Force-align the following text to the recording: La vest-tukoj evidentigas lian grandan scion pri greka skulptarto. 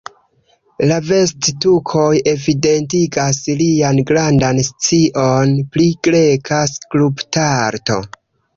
La 0.91 0.95
vest-tukoj 1.09 2.13
evidentigas 2.31 3.43
lian 3.61 4.01
grandan 4.13 4.63
scion 4.71 5.55
pri 5.77 5.87
greka 6.09 6.65
skulptarto. 6.75 8.03